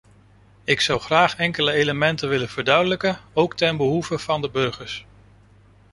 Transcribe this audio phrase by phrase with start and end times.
[0.63, 5.05] Ik zou graag enkele elementen willen verduidelijken, ook ten behoeve van de burgers.